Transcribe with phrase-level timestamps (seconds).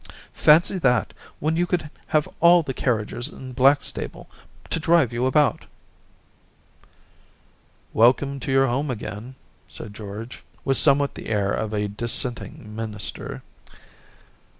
[0.23, 4.27] * Fancy that, when you could have all the carriages in Blackstable
[4.71, 5.65] to drive you about!
[6.73, 9.35] * 'Welcome to your home again,'
[9.67, 13.43] said George, with somewhat the air of a dis senting minister.